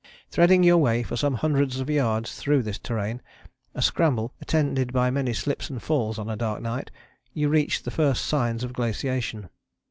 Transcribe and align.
Threading 0.31 0.63
your 0.63 0.79
way 0.79 1.03
for 1.03 1.15
some 1.15 1.35
hundreds 1.35 1.79
of 1.79 1.87
yards 1.87 2.33
through 2.33 2.63
this 2.63 2.79
terrain, 2.79 3.21
a 3.75 3.83
scramble 3.83 4.33
attended 4.41 4.91
by 4.91 5.11
many 5.11 5.31
slips 5.31 5.69
and 5.69 5.79
falls 5.79 6.17
on 6.17 6.27
a 6.27 6.35
dark 6.35 6.59
night, 6.59 6.89
you 7.35 7.49
reached 7.49 7.85
the 7.85 7.91
first 7.91 8.25
signs 8.25 8.63
of 8.63 8.73
glaciation. 8.73 9.49